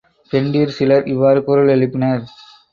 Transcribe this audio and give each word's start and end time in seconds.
பெண்டிர் 0.31 0.69
சிலர் 0.69 1.05
இவ்வாறு 1.07 1.43
குரல் 1.43 1.67
எழுப்பினர். 1.67 2.23